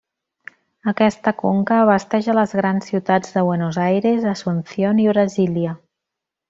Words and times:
Aquesta 0.91 1.33
conca 1.41 1.77
abasteix 1.81 2.31
a 2.33 2.35
les 2.39 2.57
grans 2.61 2.89
ciutats 2.93 3.37
de 3.37 3.47
Buenos 3.51 3.81
Aires, 3.87 4.29
Asunción 4.35 5.07
i 5.07 5.11
Brasília. 5.15 5.81